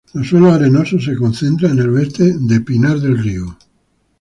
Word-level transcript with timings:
Los 0.15 0.25
suelos 0.29 0.53
arenosos 0.53 1.03
se 1.05 1.15
concentran 1.15 1.73
en 1.73 1.79
el 1.81 1.89
oeste 1.91 2.33
de 2.35 2.61
Pinar 2.61 2.97
del 2.99 3.19
Río. 3.21 3.55